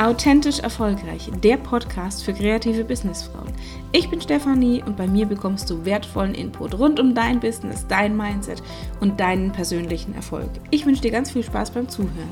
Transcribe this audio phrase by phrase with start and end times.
[0.00, 3.52] Authentisch Erfolgreich, der Podcast für kreative Businessfrauen.
[3.90, 8.16] Ich bin Stefanie und bei mir bekommst du wertvollen Input rund um dein Business, dein
[8.16, 8.62] Mindset
[9.00, 10.50] und deinen persönlichen Erfolg.
[10.70, 12.30] Ich wünsche dir ganz viel Spaß beim Zuhören.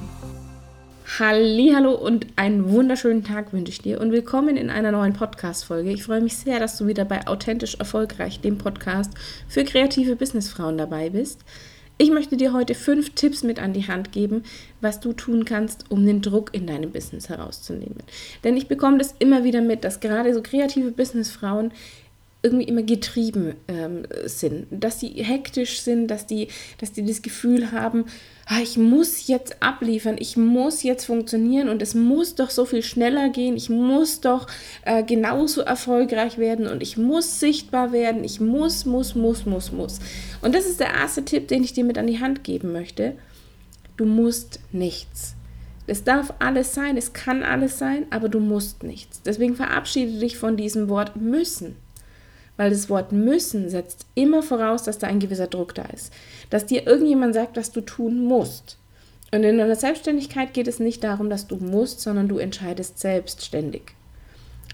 [1.19, 5.91] Hallo und einen wunderschönen Tag wünsche ich dir und willkommen in einer neuen Podcast Folge.
[5.91, 9.11] Ich freue mich sehr, dass du wieder bei Authentisch Erfolgreich, dem Podcast
[9.49, 11.41] für kreative Businessfrauen dabei bist.
[11.99, 14.43] Ich möchte dir heute fünf Tipps mit an die Hand geben,
[14.83, 18.03] was du tun kannst, um den Druck in deinem Business herauszunehmen.
[18.45, 21.73] Denn ich bekomme das immer wieder mit, dass gerade so kreative Businessfrauen
[22.43, 27.73] irgendwie immer getrieben ähm, sind, dass sie hektisch sind, dass die, dass die das Gefühl
[27.73, 28.05] haben,
[28.63, 33.29] ich muss jetzt abliefern, ich muss jetzt funktionieren und es muss doch so viel schneller
[33.29, 34.47] gehen, ich muss doch
[34.85, 39.99] äh, genauso erfolgreich werden und ich muss sichtbar werden, ich muss, muss, muss, muss, muss.
[40.43, 43.17] Und das ist der erste Tipp, den ich dir mit an die Hand geben möchte.
[43.97, 45.35] Du musst nichts.
[45.89, 49.23] Es darf alles sein, es kann alles sein, aber du musst nichts.
[49.23, 51.77] Deswegen verabschiede dich von diesem Wort müssen
[52.57, 56.13] weil das Wort müssen setzt immer voraus, dass da ein gewisser Druck da ist.
[56.51, 58.79] Dass dir irgendjemand sagt, was du tun musst.
[59.33, 63.83] Und in einer Selbstständigkeit geht es nicht darum, dass du musst, sondern du entscheidest selbstständig.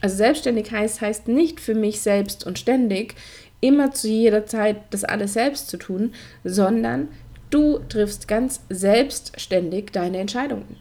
[0.00, 3.14] Also selbstständig heißt, heißt nicht für mich selbst und ständig,
[3.60, 6.12] immer zu jeder Zeit das alles selbst zu tun,
[6.44, 7.08] sondern
[7.50, 10.76] du triffst ganz selbstständig deine Entscheidungen.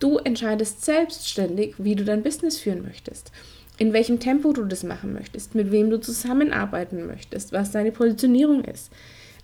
[0.00, 3.30] Du entscheidest selbstständig, wie du dein Business führen möchtest
[3.78, 8.64] in welchem Tempo du das machen möchtest, mit wem du zusammenarbeiten möchtest, was deine Positionierung
[8.64, 8.90] ist.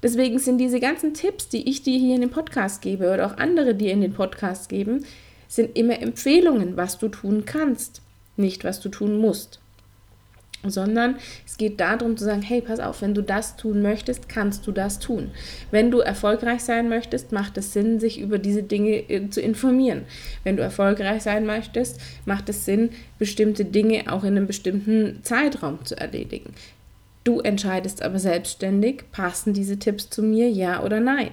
[0.03, 3.37] Deswegen sind diese ganzen Tipps, die ich dir hier in den Podcast gebe oder auch
[3.37, 5.05] andere dir in den Podcast geben,
[5.49, 8.03] sind immer Empfehlungen, was du tun kannst,
[8.37, 9.61] nicht was du tun musst
[10.65, 11.17] sondern
[11.47, 14.73] es geht darum zu sagen, hey, pass auf, wenn du das tun möchtest, kannst du
[14.73, 15.31] das tun.
[15.71, 20.03] Wenn du erfolgreich sein möchtest, macht es Sinn, sich über diese Dinge äh, zu informieren.
[20.45, 25.85] Wenn du erfolgreich sein möchtest, macht es Sinn, bestimmte Dinge auch in einem bestimmten Zeitraum
[25.85, 26.55] zu erledigen.
[27.25, 31.31] Du entscheidest aber selbstständig, passen diese Tipps zu mir, ja oder nein.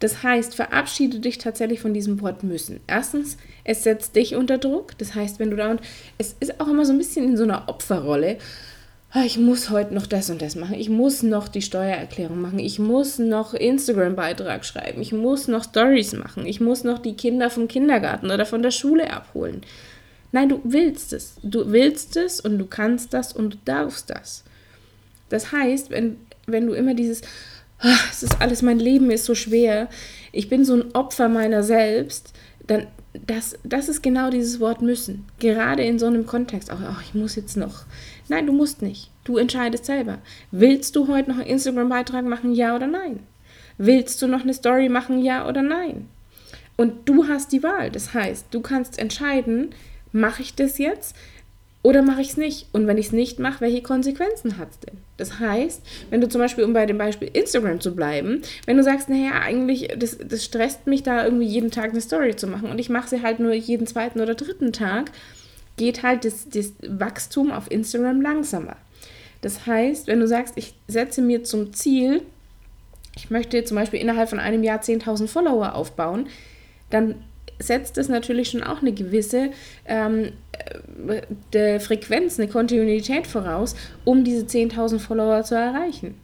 [0.00, 2.80] Das heißt, verabschiede dich tatsächlich von diesem Wort müssen.
[2.86, 4.98] Erstens, es setzt dich unter Druck.
[4.98, 5.80] Das heißt, wenn du da und
[6.18, 8.38] es ist auch immer so ein bisschen in so einer Opferrolle.
[9.10, 10.74] Ah, ich muss heute noch das und das machen.
[10.74, 12.58] Ich muss noch die Steuererklärung machen.
[12.58, 15.00] Ich muss noch Instagram-Beitrag schreiben.
[15.00, 16.46] Ich muss noch Stories machen.
[16.46, 19.62] Ich muss noch die Kinder vom Kindergarten oder von der Schule abholen.
[20.32, 21.36] Nein, du willst es.
[21.44, 24.42] Du willst es und du kannst das und du darfst das.
[25.28, 27.22] Das heißt, wenn, wenn du immer dieses,
[28.10, 29.88] es ist alles, mein Leben ist so schwer,
[30.32, 32.32] ich bin so ein Opfer meiner selbst,
[32.66, 32.86] dann
[33.26, 35.24] das, das ist genau dieses Wort müssen.
[35.38, 36.70] Gerade in so einem Kontext.
[36.70, 37.84] Auch, oh, ich muss jetzt noch.
[38.28, 39.10] Nein, du musst nicht.
[39.22, 40.18] Du entscheidest selber.
[40.50, 43.20] Willst du heute noch einen Instagram-Beitrag machen, ja oder nein?
[43.78, 46.08] Willst du noch eine Story machen, ja oder nein?
[46.76, 47.90] Und du hast die Wahl.
[47.90, 49.70] Das heißt, du kannst entscheiden,
[50.12, 51.14] mache ich das jetzt?
[51.84, 52.66] Oder mache ich es nicht?
[52.72, 54.96] Und wenn ich es nicht mache, welche Konsequenzen hat es denn?
[55.18, 58.82] Das heißt, wenn du zum Beispiel, um bei dem Beispiel Instagram zu bleiben, wenn du
[58.82, 62.70] sagst, naja, eigentlich, das, das stresst mich da irgendwie jeden Tag eine Story zu machen
[62.70, 65.10] und ich mache sie halt nur jeden zweiten oder dritten Tag,
[65.76, 68.76] geht halt das, das Wachstum auf Instagram langsamer.
[69.42, 72.22] Das heißt, wenn du sagst, ich setze mir zum Ziel,
[73.14, 76.28] ich möchte zum Beispiel innerhalb von einem Jahr 10.000 Follower aufbauen,
[76.88, 77.16] dann
[77.58, 79.50] setzt es natürlich schon auch eine gewisse
[79.86, 80.32] ähm,
[81.52, 83.74] äh, Frequenz, eine Kontinuität voraus,
[84.04, 86.14] um diese 10.000 Follower zu erreichen.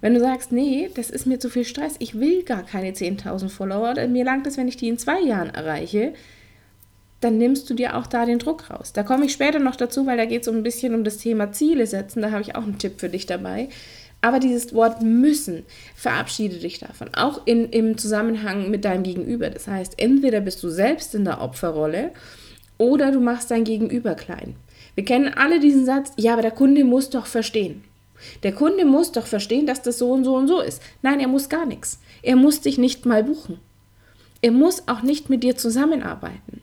[0.00, 3.48] Wenn du sagst, nee, das ist mir zu viel Stress, ich will gar keine 10.000
[3.48, 6.12] Follower, mir langt es, wenn ich die in zwei Jahren erreiche,
[7.24, 8.92] dann nimmst du dir auch da den Druck raus.
[8.92, 11.16] Da komme ich später noch dazu, weil da geht es so ein bisschen um das
[11.16, 12.20] Thema Ziele setzen.
[12.20, 13.70] Da habe ich auch einen Tipp für dich dabei.
[14.24, 19.50] Aber dieses Wort müssen, verabschiede dich davon, auch in, im Zusammenhang mit deinem Gegenüber.
[19.50, 22.10] Das heißt, entweder bist du selbst in der Opferrolle
[22.78, 24.56] oder du machst dein Gegenüber klein.
[24.94, 27.84] Wir kennen alle diesen Satz, ja, aber der Kunde muss doch verstehen.
[28.42, 30.80] Der Kunde muss doch verstehen, dass das so und so und so ist.
[31.02, 32.00] Nein, er muss gar nichts.
[32.22, 33.58] Er muss dich nicht mal buchen.
[34.40, 36.62] Er muss auch nicht mit dir zusammenarbeiten.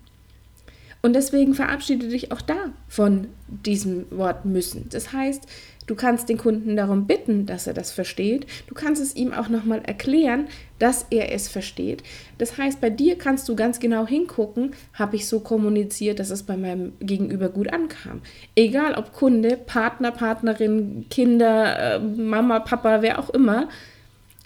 [1.01, 4.87] Und deswegen verabschiede dich auch da von diesem Wort müssen.
[4.89, 5.47] Das heißt,
[5.91, 8.45] Du kannst den Kunden darum bitten, dass er das versteht.
[8.67, 10.47] Du kannst es ihm auch nochmal erklären,
[10.79, 12.03] dass er es versteht.
[12.37, 16.43] Das heißt, bei dir kannst du ganz genau hingucken, habe ich so kommuniziert, dass es
[16.43, 18.21] bei meinem Gegenüber gut ankam.
[18.55, 23.67] Egal ob Kunde, Partner, Partnerin, Kinder, äh, Mama, Papa, wer auch immer.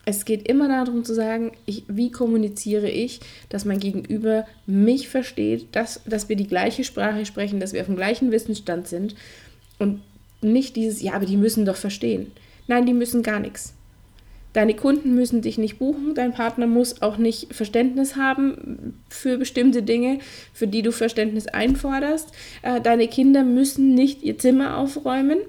[0.06, 5.68] Es geht immer darum zu sagen, ich, wie kommuniziere ich, dass mein Gegenüber mich versteht,
[5.72, 9.16] dass, dass wir die gleiche Sprache sprechen, dass wir auf dem gleichen Wissensstand sind.
[9.80, 10.02] Und
[10.42, 12.32] nicht dieses, ja, aber die müssen doch verstehen.
[12.68, 13.74] Nein, die müssen gar nichts.
[14.54, 19.84] Deine Kunden müssen dich nicht buchen, dein Partner muss auch nicht Verständnis haben für bestimmte
[19.84, 20.20] Dinge,
[20.54, 22.32] für die du Verständnis einforderst.
[22.62, 25.40] Äh, deine Kinder müssen nicht ihr Zimmer aufräumen,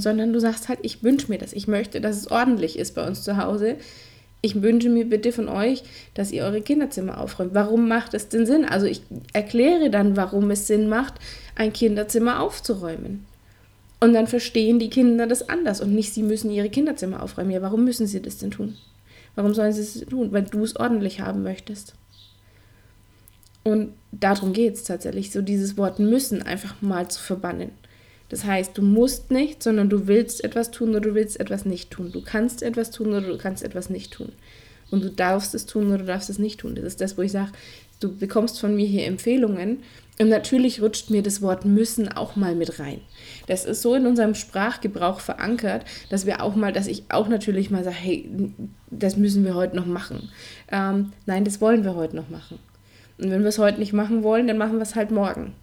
[0.00, 3.06] sondern du sagst halt, ich wünsche mir das, ich möchte, dass es ordentlich ist bei
[3.06, 3.76] uns zu Hause.
[4.40, 5.82] Ich wünsche mir bitte von euch,
[6.14, 7.54] dass ihr eure Kinderzimmer aufräumt.
[7.54, 8.64] Warum macht es denn Sinn?
[8.64, 9.02] Also ich
[9.32, 11.14] erkläre dann, warum es Sinn macht,
[11.56, 13.26] ein Kinderzimmer aufzuräumen.
[14.00, 17.50] Und dann verstehen die Kinder das anders und nicht, sie müssen ihre Kinderzimmer aufräumen.
[17.50, 18.76] Ja, warum müssen sie das denn tun?
[19.34, 20.32] Warum sollen sie es tun?
[20.32, 21.94] Weil du es ordentlich haben möchtest.
[23.64, 27.70] Und darum geht es tatsächlich, so dieses Wort müssen einfach mal zu verbannen.
[28.28, 31.90] Das heißt, du musst nicht, sondern du willst etwas tun oder du willst etwas nicht
[31.90, 32.12] tun.
[32.12, 34.32] Du kannst etwas tun oder du kannst etwas nicht tun.
[34.90, 36.74] Und du darfst es tun oder du darfst es nicht tun.
[36.74, 37.52] Das ist das, wo ich sage,
[38.00, 39.78] du bekommst von mir hier Empfehlungen
[40.20, 43.00] und natürlich rutscht mir das Wort müssen auch mal mit rein.
[43.46, 47.70] Das ist so in unserem Sprachgebrauch verankert, dass wir auch mal, dass ich auch natürlich
[47.70, 48.28] mal sage, hey,
[48.90, 50.30] das müssen wir heute noch machen.
[50.72, 52.58] Ähm, nein, das wollen wir heute noch machen.
[53.18, 55.54] Und wenn wir es heute nicht machen wollen, dann machen wir es halt morgen.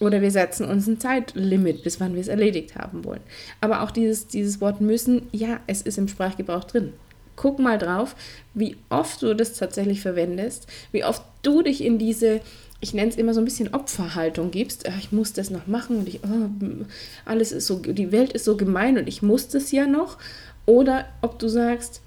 [0.00, 3.22] Oder wir setzen uns ein Zeitlimit, bis wann wir es erledigt haben wollen.
[3.60, 6.92] Aber auch dieses, dieses Wort müssen, ja, es ist im Sprachgebrauch drin.
[7.34, 8.14] Guck mal drauf,
[8.54, 12.40] wie oft du das tatsächlich verwendest, wie oft du dich in diese
[12.80, 16.08] ich nenne es immer so ein bisschen Opferhaltung gibst, ich muss das noch machen und
[16.08, 16.84] ich, oh,
[17.24, 20.18] alles ist so, die Welt ist so gemein und ich muss das ja noch.
[20.64, 22.02] Oder ob du sagst,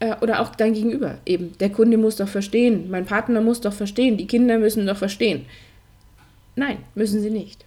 [0.00, 3.72] äh, oder auch dein Gegenüber eben, der Kunde muss doch verstehen, mein Partner muss doch
[3.72, 5.46] verstehen, die Kinder müssen doch verstehen.
[6.56, 7.64] Nein, müssen sie nicht.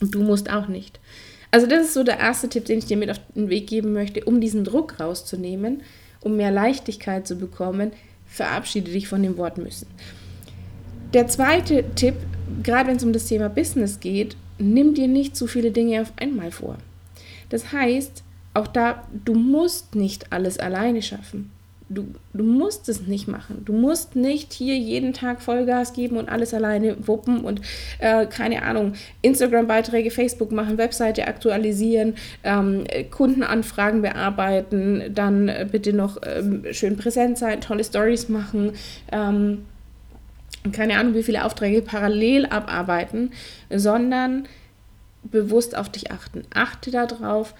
[0.00, 1.00] Und du musst auch nicht.
[1.50, 3.92] Also das ist so der erste Tipp, den ich dir mit auf den Weg geben
[3.92, 5.82] möchte, um diesen Druck rauszunehmen,
[6.20, 7.92] um mehr Leichtigkeit zu bekommen,
[8.26, 9.86] verabschiede dich von dem Wort müssen.
[11.12, 12.14] Der zweite Tipp,
[12.62, 16.12] gerade wenn es um das Thema Business geht, nimm dir nicht zu viele Dinge auf
[16.16, 16.78] einmal vor.
[17.50, 18.22] Das heißt,
[18.54, 21.50] auch da, du musst nicht alles alleine schaffen.
[21.94, 23.62] Du, du musst es nicht machen.
[23.64, 27.60] Du musst nicht hier jeden Tag Vollgas geben und alles alleine wuppen und
[27.98, 36.18] äh, keine Ahnung, Instagram-Beiträge, Facebook machen, Webseite aktualisieren, ähm, Kundenanfragen bearbeiten, dann äh, bitte noch
[36.24, 38.72] ähm, schön präsent sein, tolle Stories machen.
[39.10, 39.66] Ähm,
[40.70, 43.32] keine Ahnung, wie viele Aufträge parallel abarbeiten,
[43.70, 44.46] sondern
[45.24, 46.42] bewusst auf dich achten.
[46.54, 47.54] Achte darauf,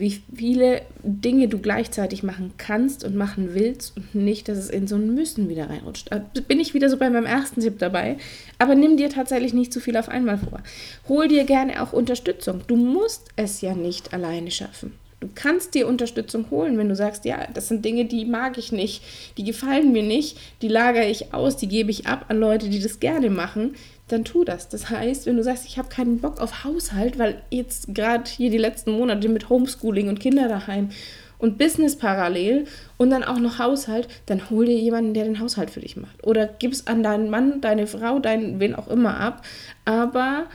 [0.00, 4.88] wie viele Dinge du gleichzeitig machen kannst und machen willst und nicht, dass es in
[4.88, 6.10] so ein Müssen wieder reinrutscht.
[6.10, 6.18] Da
[6.48, 8.16] bin ich wieder so bei meinem ersten Tipp dabei.
[8.58, 10.60] Aber nimm dir tatsächlich nicht zu viel auf einmal vor.
[11.08, 12.62] Hol dir gerne auch Unterstützung.
[12.66, 14.94] Du musst es ja nicht alleine schaffen.
[15.20, 18.72] Du kannst dir Unterstützung holen, wenn du sagst, ja, das sind Dinge, die mag ich
[18.72, 19.02] nicht,
[19.36, 22.80] die gefallen mir nicht, die lagere ich aus, die gebe ich ab an Leute, die
[22.80, 23.74] das gerne machen,
[24.12, 24.68] dann tu das.
[24.68, 28.50] Das heißt, wenn du sagst, ich habe keinen Bock auf Haushalt, weil jetzt gerade hier
[28.50, 30.90] die letzten Monate mit Homeschooling und Kinder daheim
[31.38, 32.66] und Business parallel
[32.98, 36.24] und dann auch noch Haushalt, dann hol dir jemanden, der den Haushalt für dich macht.
[36.26, 39.42] Oder gib es an deinen Mann, deine Frau, deinen wen auch immer ab,
[39.84, 40.46] aber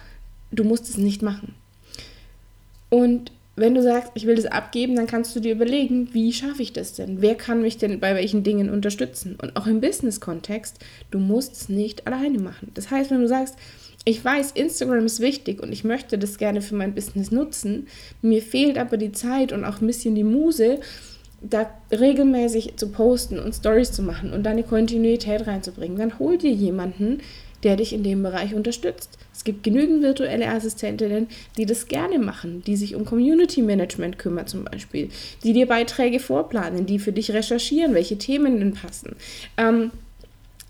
[0.51, 1.55] du musst es nicht machen.
[2.89, 6.61] Und wenn du sagst, ich will das abgeben, dann kannst du dir überlegen, wie schaffe
[6.61, 7.21] ich das denn?
[7.21, 9.37] Wer kann mich denn bei welchen Dingen unterstützen?
[9.41, 10.77] Und auch im Business-Kontext,
[11.09, 12.71] du musst es nicht alleine machen.
[12.73, 13.55] Das heißt, wenn du sagst,
[14.03, 17.87] ich weiß, Instagram ist wichtig und ich möchte das gerne für mein Business nutzen,
[18.21, 20.79] mir fehlt aber die Zeit und auch ein bisschen die Muse,
[21.41, 26.51] da regelmäßig zu posten und Stories zu machen und deine Kontinuität reinzubringen, dann hol dir
[26.51, 27.19] jemanden,
[27.63, 29.17] der dich in dem Bereich unterstützt.
[29.33, 31.27] Es gibt genügend virtuelle Assistentinnen,
[31.57, 35.09] die das gerne machen, die sich um Community Management kümmern zum Beispiel,
[35.43, 39.15] die dir Beiträge vorplanen, die für dich recherchieren, welche Themen denn passen.
[39.57, 39.91] Ähm,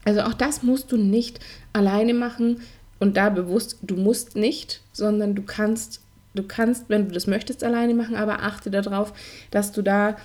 [0.03, 1.39] also auch das musst du nicht
[1.73, 2.61] alleine machen
[2.99, 6.01] und da bewusst, du musst nicht, sondern du kannst,
[6.33, 9.13] du kannst, wenn du das möchtest, alleine machen, aber achte darauf,
[9.51, 10.15] dass du da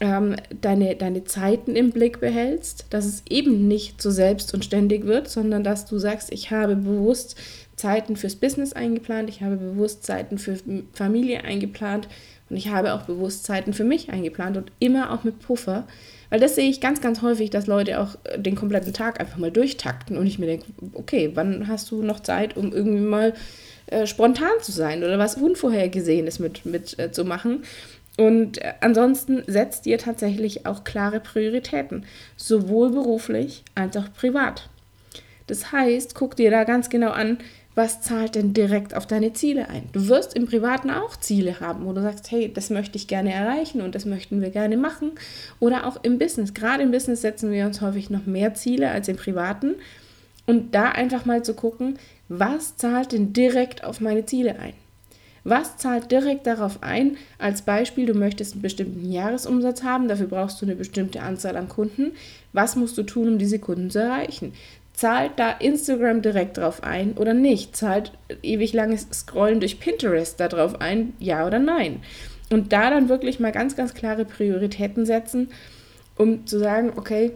[0.00, 5.04] ähm, deine, deine Zeiten im Blick behältst, dass es eben nicht so selbst und ständig
[5.04, 7.36] wird, sondern dass du sagst, ich habe bewusst
[7.76, 10.58] Zeiten fürs Business eingeplant, ich habe bewusst Zeiten für
[10.92, 12.08] Familie eingeplant
[12.48, 15.86] und ich habe auch bewusst Zeiten für mich eingeplant und immer auch mit Puffer.
[16.30, 19.38] Weil das sehe ich ganz, ganz häufig, dass Leute auch äh, den kompletten Tag einfach
[19.38, 23.34] mal durchtakten und ich mir denke, okay, wann hast du noch Zeit, um irgendwie mal
[23.86, 27.64] äh, spontan zu sein oder was Unvorhergesehenes mit, mit äh, zu machen?
[28.20, 32.04] Und ansonsten setzt ihr tatsächlich auch klare Prioritäten,
[32.36, 34.68] sowohl beruflich als auch privat.
[35.46, 37.38] Das heißt, guck dir da ganz genau an,
[37.74, 39.88] was zahlt denn direkt auf deine Ziele ein.
[39.92, 43.32] Du wirst im Privaten auch Ziele haben, wo du sagst, hey, das möchte ich gerne
[43.32, 45.12] erreichen und das möchten wir gerne machen.
[45.58, 46.52] Oder auch im Business.
[46.52, 49.76] Gerade im Business setzen wir uns häufig noch mehr Ziele als im Privaten.
[50.44, 51.98] Und da einfach mal zu gucken,
[52.28, 54.74] was zahlt denn direkt auf meine Ziele ein.
[55.50, 57.16] Was zahlt direkt darauf ein?
[57.38, 61.68] Als Beispiel, du möchtest einen bestimmten Jahresumsatz haben, dafür brauchst du eine bestimmte Anzahl an
[61.68, 62.12] Kunden.
[62.52, 64.52] Was musst du tun, um diese Kunden zu erreichen?
[64.92, 67.74] Zahlt da Instagram direkt drauf ein oder nicht?
[67.74, 68.12] Zahlt
[68.44, 71.14] ewig langes Scrollen durch Pinterest darauf ein?
[71.18, 72.00] Ja oder nein?
[72.50, 75.48] Und da dann wirklich mal ganz, ganz klare Prioritäten setzen,
[76.16, 77.32] um zu sagen, okay,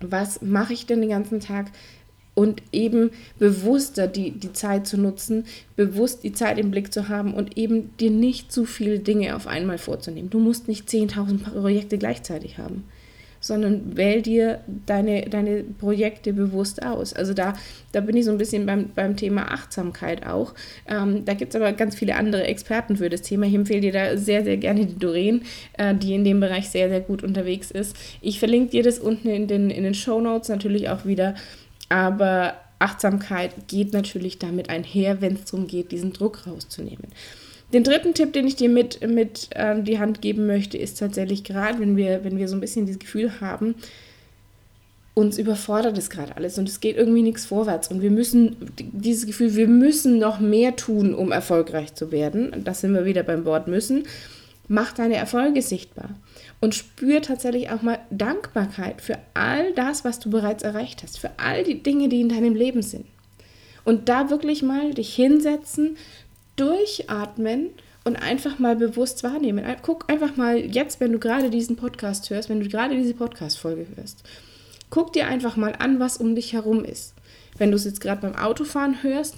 [0.00, 1.68] was mache ich denn den ganzen Tag?
[2.34, 5.44] Und eben bewusster die, die Zeit zu nutzen,
[5.76, 9.46] bewusst die Zeit im Blick zu haben und eben dir nicht zu viele Dinge auf
[9.46, 10.30] einmal vorzunehmen.
[10.30, 12.84] Du musst nicht 10.000 Projekte gleichzeitig haben,
[13.44, 17.12] sondern wähl dir deine, deine Projekte bewusst aus.
[17.12, 17.52] Also da,
[17.92, 20.54] da bin ich so ein bisschen beim, beim Thema Achtsamkeit auch.
[20.88, 23.46] Ähm, da gibt es aber ganz viele andere Experten für das Thema.
[23.46, 25.42] Ich empfehle dir da sehr, sehr gerne die Doreen,
[25.74, 27.94] äh, die in dem Bereich sehr, sehr gut unterwegs ist.
[28.22, 31.34] Ich verlinke dir das unten in den, in den Show Notes natürlich auch wieder
[31.88, 37.08] aber Achtsamkeit geht natürlich damit einher, wenn es darum geht, diesen Druck rauszunehmen.
[37.72, 41.44] Den dritten Tipp, den ich dir mit, mit äh, die Hand geben möchte, ist tatsächlich
[41.44, 43.74] gerade, wenn wir, wenn wir so ein bisschen dieses Gefühl haben,
[45.14, 49.26] uns überfordert es gerade alles und es geht irgendwie nichts vorwärts und wir müssen dieses
[49.26, 52.62] Gefühl, wir müssen noch mehr tun, um erfolgreich zu werden.
[52.64, 54.04] Das sind wir wieder beim Wort müssen.
[54.66, 56.10] Mach deine Erfolge sichtbar
[56.60, 61.30] und spür tatsächlich auch mal Dankbarkeit für all das, was du bereits erreicht hast, für
[61.36, 63.06] all die Dinge, die in deinem Leben sind.
[63.84, 65.96] Und da wirklich mal dich hinsetzen,
[66.56, 67.70] durchatmen
[68.04, 69.64] und einfach mal bewusst wahrnehmen.
[69.82, 73.86] Guck einfach mal jetzt, wenn du gerade diesen Podcast hörst, wenn du gerade diese Podcast-Folge
[73.96, 74.22] hörst,
[74.90, 77.14] guck dir einfach mal an, was um dich herum ist.
[77.58, 79.36] Wenn du es jetzt gerade beim Autofahren hörst,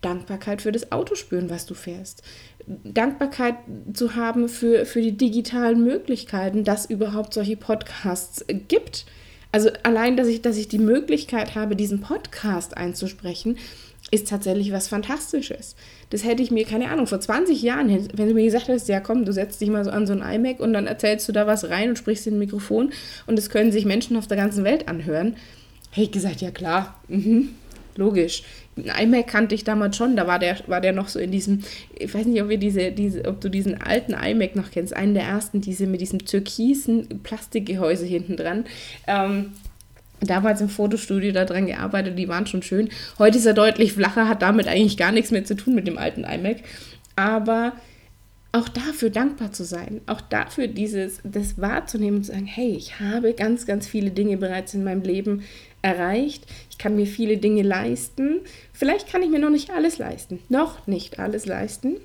[0.00, 2.22] Dankbarkeit für das Auto spüren, was du fährst.
[2.66, 3.56] Dankbarkeit
[3.92, 9.06] zu haben für, für die digitalen Möglichkeiten, dass überhaupt solche Podcasts gibt.
[9.52, 13.58] Also allein, dass ich, dass ich die Möglichkeit habe, diesen Podcast einzusprechen,
[14.10, 15.76] ist tatsächlich was Fantastisches.
[16.10, 19.00] Das hätte ich mir, keine Ahnung, vor 20 Jahren, wenn du mir gesagt hättest, ja
[19.00, 21.46] komm, du setzt dich mal so an so ein iMac und dann erzählst du da
[21.46, 22.92] was rein und sprichst in ein Mikrofon
[23.26, 25.36] und das können sich Menschen auf der ganzen Welt anhören,
[25.90, 27.50] hätte ich gesagt, ja klar, mhm,
[27.96, 28.42] logisch.
[28.76, 31.60] IMac kannte ich damals schon, da war der, war der noch so in diesem,
[31.98, 35.14] ich weiß nicht, ob, wir diese, diese, ob du diesen alten iMac noch kennst, einen
[35.14, 38.64] der ersten, diese mit diesem türkisen Plastikgehäuse hinten dran.
[39.06, 39.52] Ähm,
[40.20, 42.88] damals im Fotostudio daran gearbeitet, die waren schon schön.
[43.18, 45.98] Heute ist er deutlich flacher, hat damit eigentlich gar nichts mehr zu tun mit dem
[45.98, 46.58] alten iMac.
[47.16, 47.72] Aber
[48.52, 53.00] auch dafür dankbar zu sein, auch dafür dieses, das wahrzunehmen und zu sagen, hey, ich
[53.00, 55.42] habe ganz, ganz viele Dinge bereits in meinem Leben
[55.82, 56.46] erreicht.
[56.70, 58.40] Ich kann mir viele Dinge leisten.
[58.72, 61.96] Vielleicht kann ich mir noch nicht alles leisten, noch nicht alles leisten.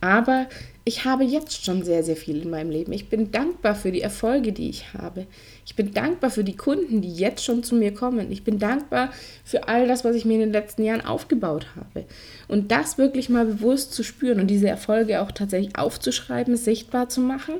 [0.00, 0.46] Aber
[0.84, 2.92] ich habe jetzt schon sehr, sehr viel in meinem Leben.
[2.92, 5.26] Ich bin dankbar für die Erfolge, die ich habe.
[5.66, 8.30] Ich bin dankbar für die Kunden, die jetzt schon zu mir kommen.
[8.32, 9.10] Ich bin dankbar
[9.44, 12.06] für all das, was ich mir in den letzten Jahren aufgebaut habe.
[12.48, 17.20] Und das wirklich mal bewusst zu spüren und diese Erfolge auch tatsächlich aufzuschreiben, sichtbar zu
[17.20, 17.54] machen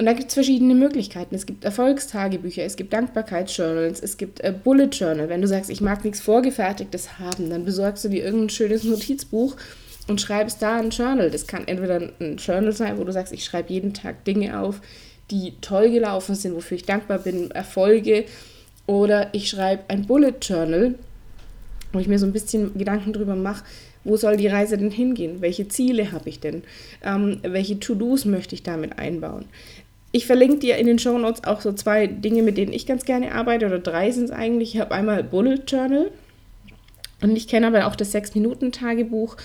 [0.00, 1.34] und da gibt es verschiedene Möglichkeiten.
[1.34, 5.28] Es gibt Erfolgstagebücher, es gibt Dankbarkeitsjournals, es gibt äh, Bullet Journal.
[5.28, 9.56] Wenn du sagst, ich mag nichts Vorgefertigtes haben, dann besorgst du dir irgendein schönes Notizbuch
[10.08, 11.30] und schreibst da ein Journal.
[11.30, 14.80] Das kann entweder ein Journal sein, wo du sagst, ich schreibe jeden Tag Dinge auf,
[15.30, 18.24] die toll gelaufen sind, wofür ich dankbar bin, Erfolge.
[18.86, 20.94] Oder ich schreibe ein Bullet Journal,
[21.92, 23.64] wo ich mir so ein bisschen Gedanken drüber mache,
[24.04, 25.42] wo soll die Reise denn hingehen?
[25.42, 26.62] Welche Ziele habe ich denn?
[27.04, 29.44] Ähm, welche To-Dos möchte ich damit einbauen?
[30.12, 33.04] Ich verlinke dir in den Show Notes auch so zwei Dinge, mit denen ich ganz
[33.04, 34.74] gerne arbeite, oder drei sind es eigentlich.
[34.74, 36.10] Ich habe einmal Bullet Journal
[37.22, 39.36] und ich kenne aber auch das 6-Minuten-Tagebuch.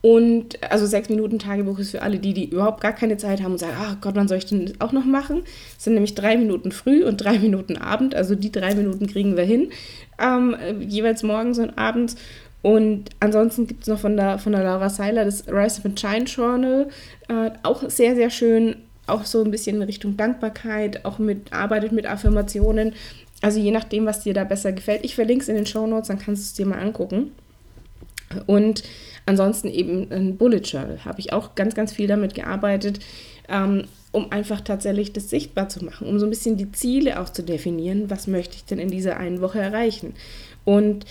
[0.00, 3.76] Und also 6-Minuten-Tagebuch ist für alle die, die überhaupt gar keine Zeit haben und sagen,
[3.76, 5.42] ach Gott, wann soll ich denn das auch noch machen?
[5.74, 8.14] Das sind nämlich drei Minuten früh und drei Minuten Abend.
[8.14, 9.70] Also die drei Minuten kriegen wir hin,
[10.22, 12.16] ähm, jeweils morgens und abends.
[12.62, 15.96] Und ansonsten gibt es noch von der, von der Laura Seiler das Rise of a
[15.96, 16.88] Shine Journal,
[17.28, 21.92] äh, auch sehr, sehr schön auch so ein bisschen in Richtung Dankbarkeit, auch mit, arbeitet
[21.92, 22.94] mit Affirmationen.
[23.42, 25.04] Also je nachdem, was dir da besser gefällt.
[25.04, 27.32] Ich verlinke es in den Show Notes, dann kannst du es dir mal angucken.
[28.46, 28.82] Und
[29.26, 31.04] ansonsten eben ein Bullet Journal.
[31.04, 33.00] Habe ich auch ganz, ganz viel damit gearbeitet,
[33.48, 37.28] ähm, um einfach tatsächlich das sichtbar zu machen, um so ein bisschen die Ziele auch
[37.28, 38.08] zu definieren.
[38.08, 40.14] Was möchte ich denn in dieser einen Woche erreichen?
[40.64, 41.04] Und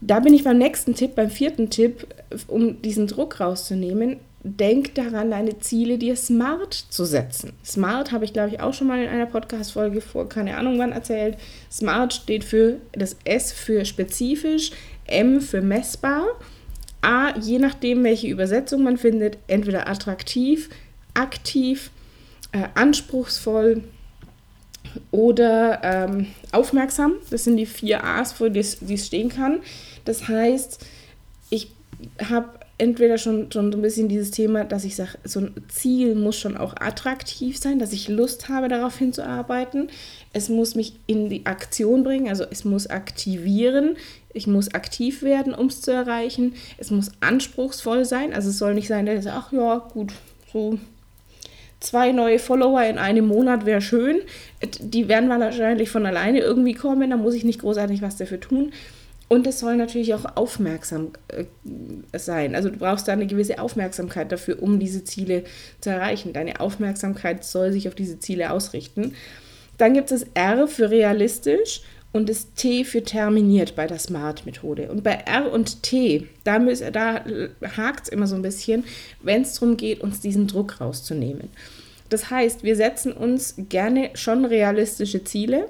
[0.00, 2.06] da bin ich beim nächsten Tipp, beim vierten Tipp,
[2.48, 7.52] um diesen Druck rauszunehmen denk daran, deine Ziele dir smart zu setzen.
[7.64, 10.92] Smart habe ich, glaube ich, auch schon mal in einer Podcast-Folge vor, keine Ahnung wann
[10.92, 11.38] erzählt.
[11.70, 14.72] Smart steht für das S für spezifisch,
[15.06, 16.26] M für messbar,
[17.02, 20.70] A, je nachdem, welche Übersetzung man findet, entweder attraktiv,
[21.14, 21.90] aktiv,
[22.52, 23.82] äh, anspruchsvoll
[25.10, 27.14] oder ähm, aufmerksam.
[27.30, 29.62] Das sind die vier A's, für die es stehen kann.
[30.04, 30.84] Das heißt,
[31.50, 31.72] ich
[32.28, 32.48] habe
[32.82, 36.36] entweder schon, schon so ein bisschen dieses Thema, dass ich sage, so ein Ziel muss
[36.36, 39.88] schon auch attraktiv sein, dass ich Lust habe, darauf hinzuarbeiten.
[40.32, 43.96] Es muss mich in die Aktion bringen, also es muss aktivieren.
[44.34, 46.54] Ich muss aktiv werden, um es zu erreichen.
[46.76, 48.34] Es muss anspruchsvoll sein.
[48.34, 50.12] Also es soll nicht sein, dass ich sage, ach ja, gut,
[50.52, 50.76] so
[51.78, 54.22] zwei neue Follower in einem Monat wäre schön.
[54.80, 58.72] Die werden wahrscheinlich von alleine irgendwie kommen, da muss ich nicht großartig was dafür tun.
[59.32, 61.44] Und es soll natürlich auch aufmerksam äh,
[62.18, 62.54] sein.
[62.54, 65.44] Also du brauchst da eine gewisse Aufmerksamkeit dafür, um diese Ziele
[65.80, 66.34] zu erreichen.
[66.34, 69.14] Deine Aufmerksamkeit soll sich auf diese Ziele ausrichten.
[69.78, 71.80] Dann gibt es das R für realistisch
[72.12, 74.90] und das T für terminiert bei der SMART-Methode.
[74.90, 77.24] Und bei R und T, da, da
[77.74, 78.84] hakt es immer so ein bisschen,
[79.22, 81.48] wenn es darum geht, uns diesen Druck rauszunehmen.
[82.10, 85.68] Das heißt, wir setzen uns gerne schon realistische Ziele.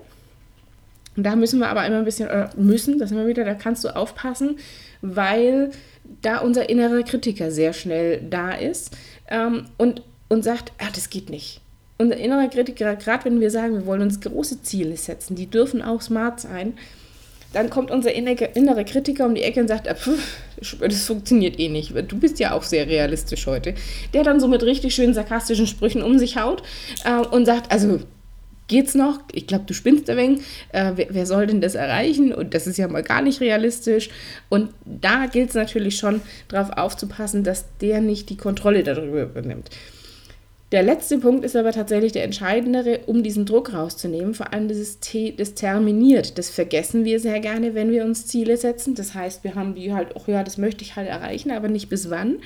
[1.17, 3.85] Und da müssen wir aber immer ein bisschen, oder müssen, das immer wieder, da kannst
[3.85, 4.57] du aufpassen,
[5.03, 5.71] weil
[6.23, 8.97] da unser innerer Kritiker sehr schnell da ist
[9.29, 11.63] ähm, und, und sagt, ah, das geht nicht
[12.03, 15.83] unser innerer Kritiker, gerade wenn wir sagen, wir wollen uns große Ziele setzen, die dürfen
[15.83, 16.75] auch smart sein,
[17.53, 19.95] dann kommt unser innere Kritiker um die Ecke und sagt, ah,
[20.81, 21.93] das funktioniert eh nicht.
[22.11, 23.75] Du bist ja auch sehr realistisch heute.
[24.15, 26.63] Der dann so mit richtig schönen sarkastischen Sprüchen um sich haut
[27.05, 28.01] äh, und sagt, also
[28.73, 29.21] geht's noch?
[29.33, 30.41] Ich glaube, du spinnst ein wenig.
[30.73, 32.33] Äh, wer, wer, soll denn das erreichen?
[32.33, 34.09] Und das ist ja mal gar nicht realistisch.
[34.49, 39.69] Und da gilt es natürlich schon darauf aufzupassen, dass der nicht die Kontrolle darüber übernimmt.
[40.73, 44.33] Der letzte Punkt ist aber tatsächlich der entscheidendere, um diesen Druck rauszunehmen.
[44.33, 46.39] Vor allem dieses T, das terminiert.
[46.39, 48.95] Das vergessen wir sehr gerne, wenn wir uns Ziele setzen.
[48.95, 51.91] Das heißt, wir haben die halt, oh ja, das möchte ich halt erreichen, aber nicht
[51.91, 52.39] bis wann.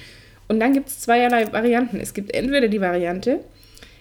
[0.48, 2.00] Und dann gibt es zweierlei Varianten.
[2.00, 3.40] Es gibt entweder die Variante,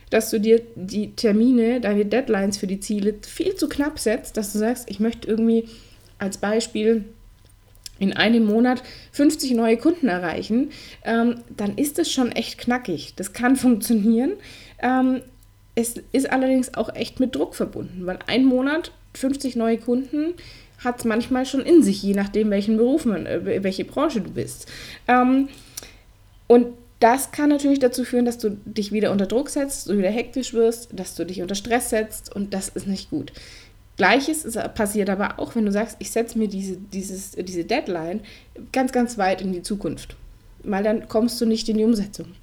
[0.09, 4.53] dass du dir die Termine, deine Deadlines für die Ziele viel zu knapp setzt, dass
[4.53, 5.67] du sagst, ich möchte irgendwie
[6.19, 7.05] als Beispiel
[7.99, 8.83] in einem Monat
[9.13, 10.71] 50 neue Kunden erreichen,
[11.03, 13.13] ähm, dann ist das schon echt knackig.
[13.15, 14.33] Das kann funktionieren.
[14.79, 15.21] Ähm,
[15.75, 20.33] es ist allerdings auch echt mit Druck verbunden, weil ein Monat 50 neue Kunden
[20.83, 24.31] hat es manchmal schon in sich, je nachdem, welchen Beruf man, äh, welche Branche du
[24.31, 24.67] bist.
[25.07, 25.49] Ähm,
[26.47, 26.67] und
[27.05, 30.55] das kann natürlich dazu führen, dass du dich wieder unter Druck setzt, du wieder hektisch
[30.55, 33.31] wirst, dass du dich unter Stress setzt und das ist nicht gut.
[33.95, 38.21] Gleiches passiert aber auch, wenn du sagst, ich setze mir diese, dieses, diese Deadline
[38.71, 40.15] ganz, ganz weit in die Zukunft.
[40.63, 42.33] Weil dann kommst du nicht in die Umsetzung.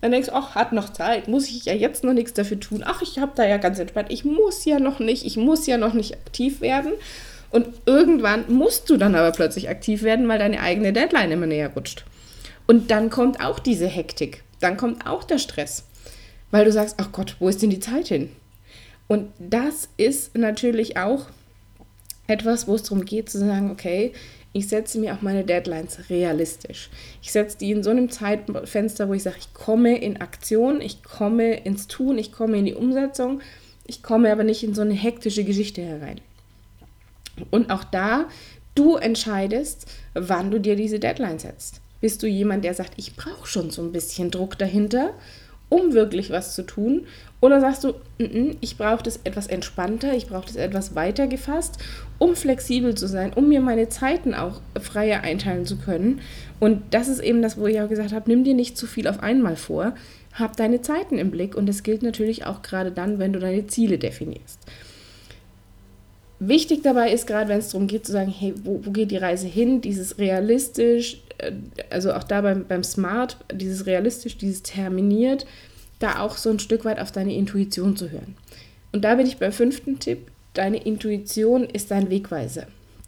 [0.00, 2.84] Dann denkst du, ach, hat noch Zeit, muss ich ja jetzt noch nichts dafür tun.
[2.86, 5.76] Ach, ich habe da ja ganz entspannt, ich muss ja noch nicht, ich muss ja
[5.76, 6.92] noch nicht aktiv werden.
[7.50, 11.72] Und irgendwann musst du dann aber plötzlich aktiv werden, weil deine eigene Deadline immer näher
[11.74, 12.04] rutscht.
[12.66, 15.84] Und dann kommt auch diese Hektik, dann kommt auch der Stress,
[16.50, 18.30] weil du sagst, ach Gott, wo ist denn die Zeit hin?
[19.06, 21.26] Und das ist natürlich auch
[22.26, 24.12] etwas, wo es darum geht zu sagen, okay,
[24.54, 26.88] ich setze mir auch meine Deadlines realistisch.
[27.20, 31.02] Ich setze die in so einem Zeitfenster, wo ich sage, ich komme in Aktion, ich
[31.02, 33.40] komme ins Tun, ich komme in die Umsetzung,
[33.84, 36.20] ich komme aber nicht in so eine hektische Geschichte herein.
[37.50, 38.28] Und auch da,
[38.76, 41.80] du entscheidest, wann du dir diese Deadline setzt.
[42.04, 45.14] Bist du jemand, der sagt, ich brauche schon so ein bisschen Druck dahinter,
[45.70, 47.06] um wirklich was zu tun?
[47.40, 51.28] Oder sagst du, N -n, ich brauche das etwas entspannter, ich brauche das etwas weiter
[51.28, 51.78] gefasst,
[52.18, 56.20] um flexibel zu sein, um mir meine Zeiten auch freier einteilen zu können.
[56.60, 59.08] Und das ist eben das, wo ich auch gesagt habe, nimm dir nicht zu viel
[59.08, 59.94] auf einmal vor,
[60.34, 63.66] hab deine Zeiten im Blick und das gilt natürlich auch gerade dann, wenn du deine
[63.66, 64.60] Ziele definierst.
[66.48, 69.16] Wichtig dabei ist gerade, wenn es darum geht zu sagen, hey, wo, wo geht die
[69.16, 71.52] Reise hin, dieses realistisch, äh,
[71.90, 75.46] also auch da beim, beim Smart, dieses realistisch, dieses terminiert,
[75.98, 78.36] da auch so ein Stück weit auf deine Intuition zu hören.
[78.92, 80.28] Und da bin ich beim fünften Tipp.
[80.54, 82.66] Deine Intuition ist dein Wegweiser.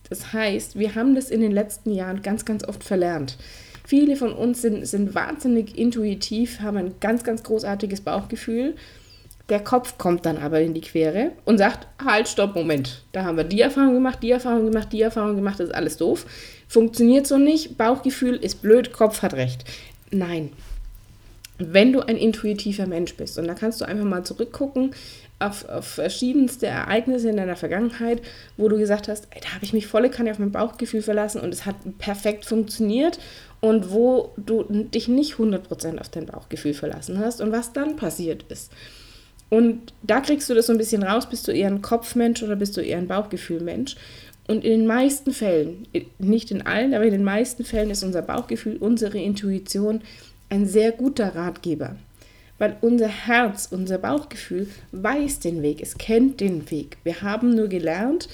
[0.09, 3.37] Das heißt, wir haben das in den letzten Jahren ganz, ganz oft verlernt.
[3.85, 8.75] Viele von uns sind, sind wahnsinnig intuitiv, haben ein ganz, ganz großartiges Bauchgefühl.
[9.49, 13.03] Der Kopf kommt dann aber in die Quere und sagt, halt, stopp, Moment.
[13.13, 15.97] Da haben wir die Erfahrung gemacht, die Erfahrung gemacht, die Erfahrung gemacht, das ist alles
[15.97, 16.27] doof.
[16.67, 19.65] Funktioniert so nicht, Bauchgefühl ist blöd, Kopf hat recht.
[20.11, 20.51] Nein,
[21.59, 23.39] wenn du ein intuitiver Mensch bist.
[23.39, 24.95] Und da kannst du einfach mal zurückgucken
[25.39, 28.23] auf, auf verschiedenste Ereignisse in deiner Vergangenheit,
[28.57, 31.41] wo du gesagt hast, ey, da habe ich mich volle Kanne auf mein Bauchgefühl verlassen
[31.41, 33.19] und es hat perfekt funktioniert
[33.61, 38.45] und wo du dich nicht 100% auf dein Bauchgefühl verlassen hast und was dann passiert
[38.49, 38.73] ist.
[39.49, 42.57] Und da kriegst du das so ein bisschen raus, bist du eher ein Kopfmensch oder
[42.57, 43.97] bist du eher ein Bauchgefühlmensch.
[44.49, 45.87] Und in den meisten Fällen,
[46.19, 50.03] nicht in allen, aber in den meisten Fällen ist unser Bauchgefühl, unsere Intuition
[50.49, 51.97] ein sehr guter Ratgeber,
[52.59, 56.99] weil unser Herz, unser Bauchgefühl weiß den Weg, es kennt den Weg.
[57.03, 58.29] Wir haben nur gelernt,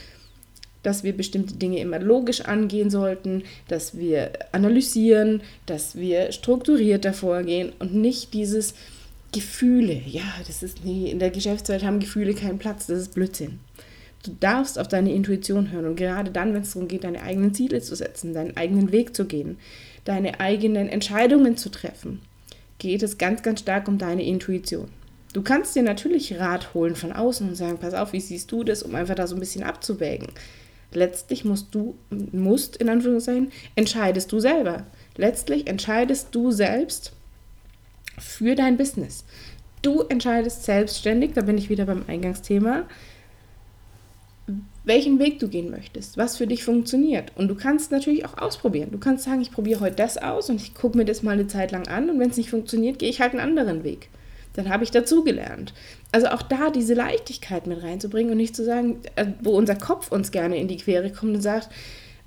[0.82, 7.72] dass wir bestimmte Dinge immer logisch angehen sollten, dass wir analysieren, dass wir strukturierter vorgehen
[7.78, 8.74] und nicht dieses
[9.32, 10.00] Gefühle.
[10.06, 13.60] Ja, das ist nie, in der Geschäftswelt haben Gefühle keinen Platz, das ist Blödsinn.
[14.24, 17.54] Du darfst auf deine Intuition hören und gerade dann, wenn es darum geht, deine eigenen
[17.54, 19.56] Ziele zu setzen, deinen eigenen Weg zu gehen,
[20.04, 22.20] deine eigenen Entscheidungen zu treffen,
[22.78, 24.88] geht es ganz, ganz stark um deine Intuition.
[25.32, 28.64] Du kannst dir natürlich Rat holen von außen und sagen, pass auf, wie siehst du
[28.64, 30.28] das, um einfach da so ein bisschen abzuwägen.
[30.92, 34.86] Letztlich musst du, musst in Anführungszeichen, entscheidest du selber.
[35.16, 37.12] Letztlich entscheidest du selbst
[38.18, 39.24] für dein Business.
[39.82, 42.84] Du entscheidest selbstständig, da bin ich wieder beim Eingangsthema,
[44.84, 47.32] welchen Weg du gehen möchtest, was für dich funktioniert.
[47.36, 48.90] Und du kannst natürlich auch ausprobieren.
[48.90, 51.46] Du kannst sagen, ich probiere heute das aus und ich gucke mir das mal eine
[51.46, 54.08] Zeit lang an und wenn es nicht funktioniert, gehe ich halt einen anderen Weg
[54.54, 55.72] dann habe ich dazugelernt.
[56.10, 60.12] Also auch da diese Leichtigkeit mit reinzubringen und nicht zu sagen, äh, wo unser Kopf
[60.12, 61.68] uns gerne in die Quere kommt und sagt,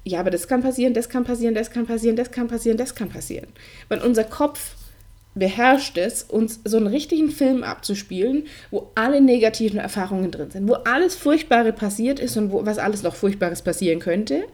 [0.03, 2.95] ja, aber das kann passieren, das kann passieren, das kann passieren, das kann passieren, das
[2.95, 3.47] kann passieren.
[3.89, 4.75] Weil unser Kopf
[5.35, 10.73] beherrscht es, uns so einen richtigen Film abzuspielen, wo alle negativen Erfahrungen drin sind, wo
[10.73, 14.45] alles Furchtbare passiert ist und wo, was alles noch Furchtbares passieren könnte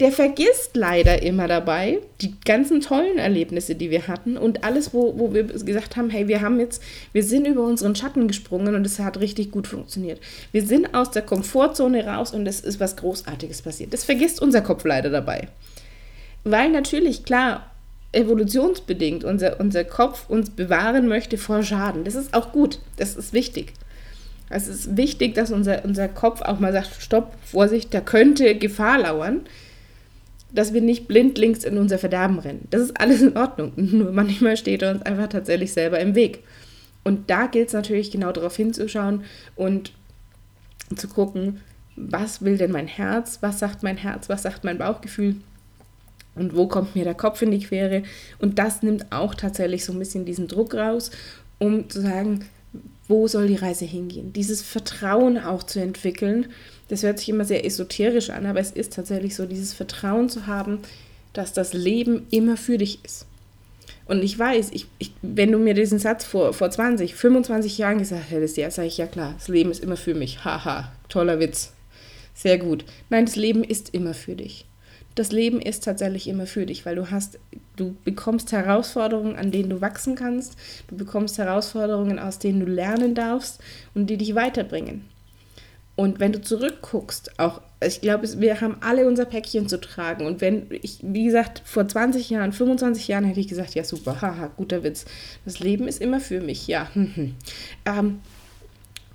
[0.00, 5.18] der vergisst leider immer dabei die ganzen tollen Erlebnisse, die wir hatten und alles, wo,
[5.18, 8.84] wo wir gesagt haben, hey, wir haben jetzt, wir sind über unseren Schatten gesprungen und
[8.84, 10.20] es hat richtig gut funktioniert.
[10.52, 13.92] Wir sind aus der Komfortzone raus und es ist was Großartiges passiert.
[13.92, 15.48] Das vergisst unser Kopf leider dabei.
[16.42, 17.70] Weil natürlich, klar,
[18.14, 22.04] evolutionsbedingt unser, unser Kopf uns bewahren möchte vor Schaden.
[22.04, 23.72] Das ist auch gut, das ist wichtig.
[24.50, 28.98] Es ist wichtig, dass unser, unser Kopf auch mal sagt, stopp, Vorsicht, da könnte Gefahr
[28.98, 29.40] lauern
[30.54, 32.68] dass wir nicht blindlings in unser Verderben rennen.
[32.70, 33.72] Das ist alles in Ordnung.
[33.76, 36.44] Nur manchmal steht er uns einfach tatsächlich selber im Weg.
[37.02, 39.24] Und da gilt es natürlich genau darauf hinzuschauen
[39.56, 39.92] und
[40.96, 41.60] zu gucken,
[41.96, 45.36] was will denn mein Herz, was sagt mein Herz, was sagt mein Bauchgefühl
[46.34, 48.02] und wo kommt mir der Kopf in die Quere.
[48.38, 51.10] Und das nimmt auch tatsächlich so ein bisschen diesen Druck raus,
[51.58, 52.46] um zu sagen,
[53.06, 54.32] wo soll die Reise hingehen?
[54.32, 56.46] Dieses Vertrauen auch zu entwickeln
[56.88, 60.46] das hört sich immer sehr esoterisch an, aber es ist tatsächlich so, dieses Vertrauen zu
[60.46, 60.80] haben,
[61.32, 63.26] dass das Leben immer für dich ist.
[64.06, 67.98] Und ich weiß, ich, ich, wenn du mir diesen Satz vor, vor 20, 25 Jahren
[67.98, 70.44] gesagt hättest, ja, sage ich ja klar, das Leben ist immer für mich.
[70.44, 71.72] Haha, toller Witz.
[72.34, 72.84] Sehr gut.
[73.08, 74.66] Nein, das Leben ist immer für dich.
[75.14, 77.38] Das Leben ist tatsächlich immer für dich, weil du hast,
[77.76, 80.56] du bekommst Herausforderungen, an denen du wachsen kannst.
[80.88, 83.60] Du bekommst Herausforderungen, aus denen du lernen darfst
[83.94, 85.04] und die dich weiterbringen.
[85.96, 90.26] Und wenn du zurückguckst, auch, ich glaube, wir haben alle unser Päckchen zu tragen.
[90.26, 94.20] Und wenn ich, wie gesagt, vor 20 Jahren, 25 Jahren hätte ich gesagt, ja super,
[94.20, 95.04] haha, guter Witz.
[95.44, 96.90] Das Leben ist immer für mich, ja.
[97.86, 98.20] ähm,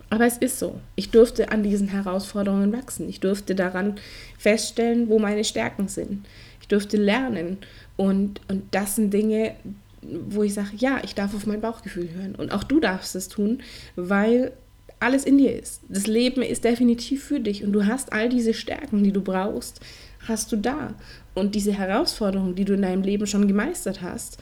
[0.10, 0.80] aber es ist so.
[0.96, 3.08] Ich durfte an diesen Herausforderungen wachsen.
[3.10, 3.96] Ich durfte daran
[4.38, 6.26] feststellen, wo meine Stärken sind.
[6.62, 7.58] Ich durfte lernen.
[7.96, 9.56] Und, und das sind Dinge,
[10.02, 12.36] wo ich sage, ja, ich darf auf mein Bauchgefühl hören.
[12.36, 13.62] Und auch du darfst es tun,
[13.96, 14.52] weil
[15.00, 15.82] alles in dir ist.
[15.88, 19.80] Das Leben ist definitiv für dich und du hast all diese Stärken, die du brauchst,
[20.28, 20.96] hast du da.
[21.36, 24.40] Und diese Herausforderungen, die du in deinem Leben schon gemeistert hast,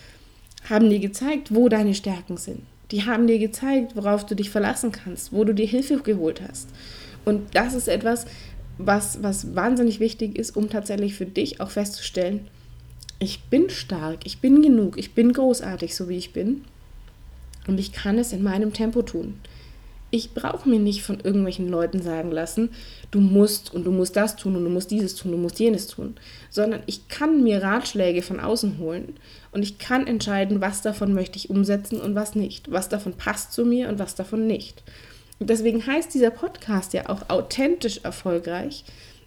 [0.68, 2.62] haben dir gezeigt, wo deine Stärken sind.
[2.92, 6.70] Die haben dir gezeigt, worauf du dich verlassen kannst, wo du dir Hilfe geholt hast.
[7.26, 8.26] Und das ist etwas,
[8.78, 12.48] was, was wahnsinnig wichtig ist, um tatsächlich für dich auch festzustellen,
[13.20, 16.64] ich bin stark, ich bin genug, ich bin großartig, so wie ich bin.
[17.66, 19.40] Und ich kann es in meinem Tempo tun
[20.10, 22.70] ich brauche mir nicht von irgendwelchen Leuten sagen lassen,
[23.12, 25.88] du musst und du musst das tun und du musst dieses tun, du musst jenes
[25.88, 26.16] tun,
[26.50, 29.16] sondern ich kann mir Ratschläge von außen holen
[29.52, 33.52] und ich kann entscheiden, was davon möchte ich umsetzen und was nicht, was davon passt
[33.52, 34.84] zu mir und was davon nicht.
[35.40, 38.86] Und deswegen heißt dieser Podcast ja auch authentisch erfolgreich,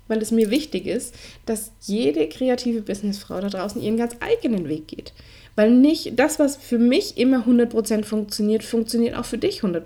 [0.09, 1.15] weil es mir wichtig ist,
[1.47, 5.13] dass jede kreative Businessfrau da draußen ihren ganz eigenen Weg geht.
[5.57, 9.83] Weil nicht das, was für mich immer 100% funktioniert, funktioniert auch für dich 100%.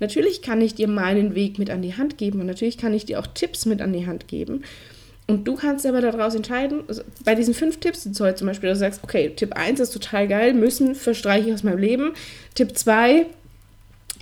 [0.00, 3.06] Natürlich kann ich dir meinen Weg mit an die Hand geben und natürlich kann ich
[3.06, 4.64] dir auch Tipps mit an die Hand geben.
[5.26, 8.70] Und du kannst aber daraus entscheiden, also bei diesen fünf Tipps, du heute zum Beispiel,
[8.70, 12.14] du sagst, okay, Tipp 1 ist total geil, müssen verstreiche ich aus meinem Leben.
[12.54, 13.26] Tipp 2,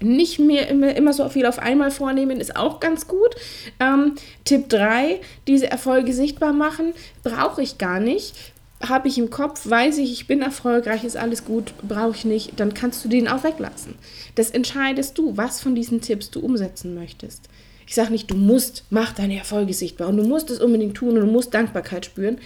[0.00, 3.36] nicht mehr immer, immer so viel auf einmal vornehmen, ist auch ganz gut.
[3.78, 8.34] Ähm, Tipp 3, diese Erfolge sichtbar machen, brauche ich gar nicht
[8.80, 12.60] habe ich im Kopf, weiß ich, ich bin erfolgreich, ist alles gut, brauche ich nicht,
[12.60, 13.94] dann kannst du den auch weglassen.
[14.34, 17.48] Das entscheidest du, was von diesen Tipps du umsetzen möchtest.
[17.86, 21.16] Ich sage nicht, du musst, mach deine Erfolge sichtbar und du musst es unbedingt tun
[21.16, 22.38] und du musst Dankbarkeit spüren,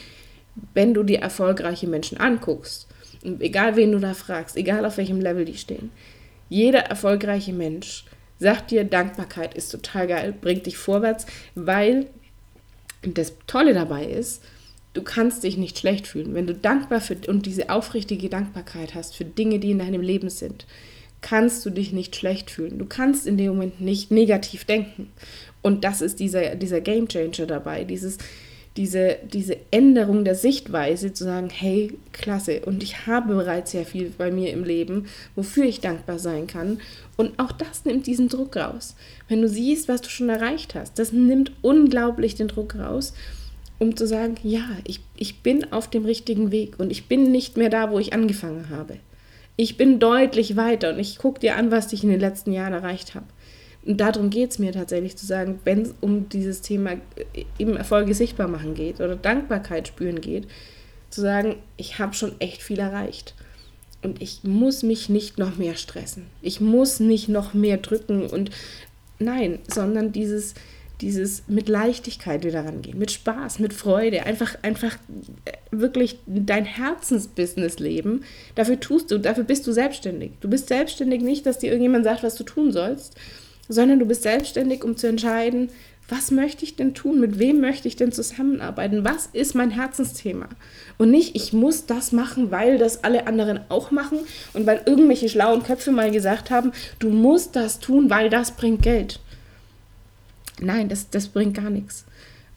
[0.74, 2.86] wenn du dir erfolgreiche Menschen anguckst.
[3.24, 5.90] Und egal wen du da fragst, egal auf welchem Level die stehen.
[6.48, 8.04] Jeder erfolgreiche Mensch
[8.38, 12.06] sagt dir, Dankbarkeit ist total geil, bringt dich vorwärts, weil
[13.02, 14.42] das Tolle dabei ist,
[14.92, 16.35] du kannst dich nicht schlecht fühlen.
[16.35, 20.31] Wenn du dankbar für und diese aufrichtige Dankbarkeit hast für Dinge, die in deinem Leben
[20.31, 20.66] sind,
[21.20, 22.79] kannst du dich nicht schlecht fühlen.
[22.79, 25.11] Du kannst in dem Moment nicht negativ denken.
[25.62, 28.16] Und das ist dieser, dieser Game Changer dabei, dieses,
[28.76, 34.12] diese, diese Änderung der Sichtweise, zu sagen, hey, klasse, und ich habe bereits sehr viel
[34.16, 36.81] bei mir im Leben, wofür ich dankbar sein kann.
[37.16, 38.96] Und auch das nimmt diesen Druck raus.
[39.29, 43.12] Wenn du siehst, was du schon erreicht hast, das nimmt unglaublich den Druck raus
[43.80, 47.56] um zu sagen, ja, ich, ich bin auf dem richtigen Weg und ich bin nicht
[47.56, 48.98] mehr da, wo ich angefangen habe.
[49.56, 52.74] Ich bin deutlich weiter und ich gucke dir an, was ich in den letzten Jahren
[52.74, 53.26] erreicht habe.
[53.84, 56.96] Und darum geht es mir tatsächlich zu sagen, wenn es um dieses Thema
[57.58, 60.46] eben Erfolge sichtbar machen geht oder Dankbarkeit spüren geht,
[61.08, 63.34] zu sagen, ich habe schon echt viel erreicht.
[64.02, 66.26] Und ich muss mich nicht noch mehr stressen.
[66.42, 68.50] Ich muss nicht noch mehr drücken und
[69.18, 70.54] nein, sondern dieses,
[71.00, 74.96] dieses mit Leichtigkeit wieder rangehen, mit Spaß, mit Freude, einfach, einfach
[75.44, 78.24] äh, wirklich dein Herzensbusiness leben.
[78.54, 80.32] Dafür tust du, dafür bist du selbstständig.
[80.40, 83.16] Du bist selbstständig nicht, dass dir irgendjemand sagt, was du tun sollst,
[83.68, 85.70] sondern du bist selbstständig, um zu entscheiden,
[86.10, 90.48] was möchte ich denn tun, mit wem möchte ich denn zusammenarbeiten, was ist mein Herzensthema.
[90.98, 94.18] Und nicht, ich muss das machen, weil das alle anderen auch machen
[94.52, 98.82] und weil irgendwelche schlauen Köpfe mal gesagt haben, du musst das tun, weil das bringt
[98.82, 99.20] Geld.
[100.60, 102.04] Nein, das, das bringt gar nichts.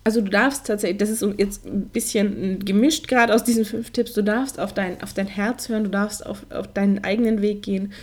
[0.04, 4.14] Also du darfst tatsächlich, das ist jetzt ein bisschen gemischt gerade aus diesen fünf Tipps,
[4.14, 7.62] du darfst auf dein, auf dein Herz hören, du darfst auf, auf deinen eigenen Weg
[7.62, 7.94] gehen.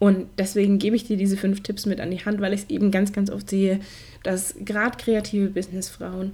[0.00, 2.70] Und deswegen gebe ich dir diese fünf Tipps mit an die Hand, weil ich es
[2.70, 3.78] eben ganz, ganz oft sehe,
[4.24, 6.32] dass gerade kreative Businessfrauen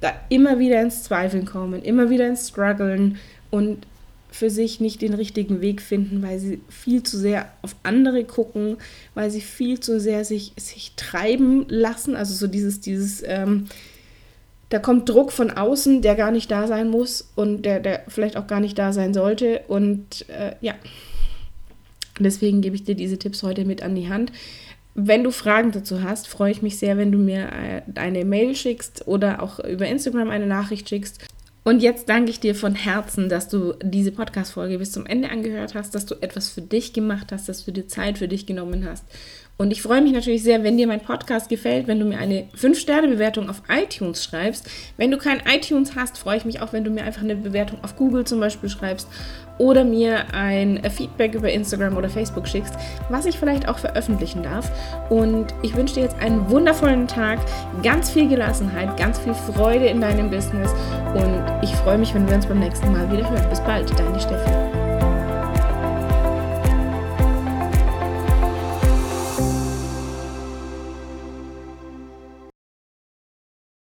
[0.00, 3.16] da immer wieder ins Zweifeln kommen, immer wieder ins Struggeln
[3.50, 3.86] und
[4.32, 8.76] für sich nicht den richtigen Weg finden, weil sie viel zu sehr auf andere gucken,
[9.14, 12.16] weil sie viel zu sehr sich, sich treiben lassen.
[12.16, 13.66] Also so dieses, dieses, ähm,
[14.68, 18.36] da kommt Druck von außen, der gar nicht da sein muss und der, der vielleicht
[18.36, 19.62] auch gar nicht da sein sollte.
[19.66, 20.74] Und äh, ja,
[22.20, 24.30] deswegen gebe ich dir diese Tipps heute mit an die Hand.
[24.94, 28.54] Wenn du Fragen dazu hast, freue ich mich sehr, wenn du mir äh, eine Mail
[28.54, 31.20] schickst oder auch über Instagram eine Nachricht schickst.
[31.62, 35.74] Und jetzt danke ich dir von Herzen, dass du diese Podcast-Folge bis zum Ende angehört
[35.74, 38.86] hast, dass du etwas für dich gemacht hast, dass du dir Zeit für dich genommen
[38.88, 39.04] hast.
[39.60, 42.46] Und ich freue mich natürlich sehr, wenn dir mein Podcast gefällt, wenn du mir eine
[42.58, 44.66] 5-Sterne-Bewertung auf iTunes schreibst.
[44.96, 47.76] Wenn du kein iTunes hast, freue ich mich auch, wenn du mir einfach eine Bewertung
[47.82, 49.06] auf Google zum Beispiel schreibst
[49.58, 52.72] oder mir ein Feedback über Instagram oder Facebook schickst,
[53.10, 54.72] was ich vielleicht auch veröffentlichen darf.
[55.10, 57.40] Und ich wünsche dir jetzt einen wundervollen Tag,
[57.82, 60.72] ganz viel Gelassenheit, ganz viel Freude in deinem Business
[61.12, 63.46] und ich freue mich, wenn wir uns beim nächsten Mal wieder hören.
[63.50, 64.69] Bis bald, deine Steffi.